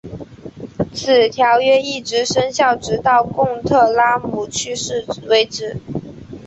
[0.95, 5.77] 此条约一直生效直到贡特拉姆去世为止。